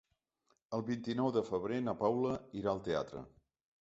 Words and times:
El 0.77 0.83
vint-i-nou 0.87 1.29
de 1.37 1.43
febrer 1.49 1.77
na 1.89 1.95
Paula 2.01 2.33
irà 2.63 2.73
al 2.77 2.83
teatre. 2.89 3.23